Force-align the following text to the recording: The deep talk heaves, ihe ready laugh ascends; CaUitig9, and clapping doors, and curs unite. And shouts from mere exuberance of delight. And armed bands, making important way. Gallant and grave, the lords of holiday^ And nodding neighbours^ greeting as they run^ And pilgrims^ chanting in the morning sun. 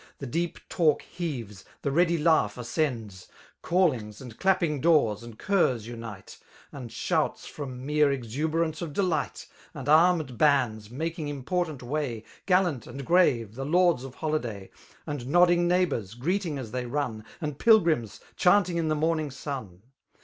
The 0.17 0.25
deep 0.25 0.57
talk 0.67 1.03
heaves, 1.03 1.63
ihe 1.85 1.93
ready 1.93 2.17
laugh 2.17 2.57
ascends; 2.57 3.27
CaUitig9, 3.63 4.19
and 4.19 4.39
clapping 4.39 4.81
doors, 4.81 5.21
and 5.21 5.37
curs 5.37 5.85
unite. 5.85 6.39
And 6.71 6.91
shouts 6.91 7.45
from 7.45 7.85
mere 7.85 8.11
exuberance 8.11 8.81
of 8.81 8.93
delight. 8.93 9.45
And 9.75 9.87
armed 9.87 10.39
bands, 10.39 10.89
making 10.89 11.27
important 11.27 11.83
way. 11.83 12.23
Gallant 12.47 12.87
and 12.87 13.05
grave, 13.05 13.53
the 13.53 13.63
lords 13.63 14.03
of 14.03 14.15
holiday^ 14.15 14.71
And 15.05 15.27
nodding 15.27 15.69
neighbours^ 15.69 16.17
greeting 16.17 16.57
as 16.57 16.71
they 16.71 16.85
run^ 16.85 17.23
And 17.39 17.59
pilgrims^ 17.59 18.21
chanting 18.35 18.77
in 18.77 18.87
the 18.87 18.95
morning 18.95 19.29
sun. 19.29 19.83